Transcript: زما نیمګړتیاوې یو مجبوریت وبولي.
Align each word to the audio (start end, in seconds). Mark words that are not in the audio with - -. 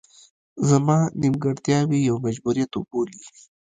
زما 0.69 0.97
نیمګړتیاوې 1.21 1.99
یو 2.09 2.15
مجبوریت 2.25 2.71
وبولي. 2.73 3.19